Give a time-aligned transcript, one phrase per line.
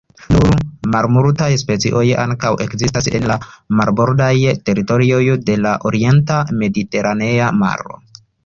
[0.35, 0.45] Nur
[0.93, 3.37] malmultaj specioj ankaŭ ekzistas en la
[3.81, 4.33] marbordaj
[4.71, 8.03] teritorioj de la orienta Mediteranea Maro.